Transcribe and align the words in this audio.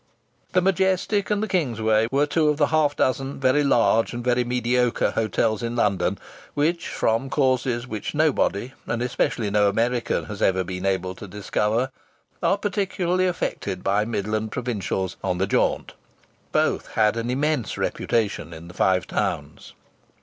The 0.53 0.63
Majestic 0.63 1.29
and 1.29 1.43
the 1.43 1.47
Kingsway 1.47 2.07
were 2.11 2.25
two 2.25 2.49
of 2.49 2.57
the 2.57 2.65
half 2.73 2.95
dozen 2.95 3.39
very 3.39 3.63
large 3.63 4.13
and 4.13 4.23
very 4.23 4.43
mediocre 4.43 5.11
hotels 5.11 5.61
in 5.61 5.75
London 5.75 6.17
which, 6.55 6.87
from 6.87 7.29
causes 7.29 7.85
which 7.85 8.15
nobody, 8.15 8.73
and 8.87 9.03
especially 9.03 9.51
no 9.51 9.69
American, 9.69 10.25
has 10.25 10.41
ever 10.41 10.63
been 10.63 10.87
able 10.87 11.13
to 11.13 11.27
discover, 11.27 11.91
are 12.41 12.57
particularly 12.57 13.27
affected 13.27 13.83
by 13.83 14.03
Midland 14.03 14.51
provincials 14.51 15.17
"on 15.23 15.37
the 15.37 15.45
jaunt!" 15.45 15.93
Both 16.51 16.93
had 16.93 17.15
an 17.15 17.29
immense 17.29 17.77
reputation 17.77 18.53
in 18.55 18.69
the 18.69 18.73
Five 18.73 19.05
Towns. 19.05 19.73